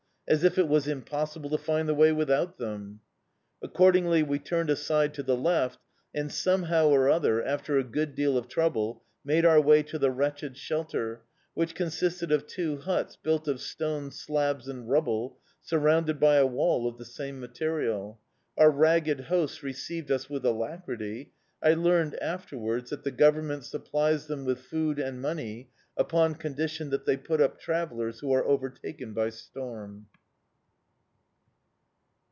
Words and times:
As 0.27 0.45
if 0.45 0.57
it 0.57 0.69
was 0.69 0.87
impossible 0.87 1.49
to 1.49 1.57
find 1.57 1.89
the 1.89 1.93
way 1.93 2.13
without 2.13 2.57
them!" 2.57 3.01
Accordingly 3.61 4.23
we 4.23 4.39
turned 4.39 4.69
aside 4.69 5.13
to 5.15 5.23
the 5.23 5.35
left, 5.35 5.77
and, 6.15 6.31
somehow 6.31 6.87
or 6.87 7.09
other, 7.09 7.43
after 7.43 7.77
a 7.77 7.83
good 7.83 8.15
deal 8.15 8.37
of 8.37 8.47
trouble, 8.47 9.03
made 9.25 9.43
our 9.45 9.59
way 9.59 9.83
to 9.83 9.99
the 9.99 10.09
wretched 10.09 10.55
shelter, 10.55 11.19
which 11.53 11.75
consisted 11.75 12.31
of 12.31 12.47
two 12.47 12.77
huts 12.77 13.17
built 13.17 13.45
of 13.49 13.59
stone 13.59 14.09
slabs 14.09 14.69
and 14.69 14.89
rubble, 14.89 15.37
surrounded 15.59 16.17
by 16.17 16.35
a 16.37 16.45
wall 16.47 16.87
of 16.87 16.97
the 16.97 17.03
same 17.03 17.37
material. 17.41 18.17
Our 18.57 18.71
ragged 18.71 19.19
hosts 19.25 19.61
received 19.61 20.09
us 20.11 20.29
with 20.29 20.45
alacrity. 20.45 21.33
I 21.61 21.73
learned 21.73 22.15
afterwards 22.21 22.91
that 22.91 23.03
the 23.03 23.11
Government 23.11 23.65
supplies 23.65 24.27
them 24.27 24.45
with 24.45 24.59
money 24.71 24.95
and 24.97 25.19
food 25.19 25.67
upon 25.97 26.35
condition 26.35 26.89
that 26.91 27.05
they 27.05 27.17
put 27.17 27.41
up 27.41 27.59
travellers 27.59 28.21
who 28.21 28.31
are 28.31 28.45
overtaken 28.45 29.11
by 29.13 29.27
storm. 29.29 30.05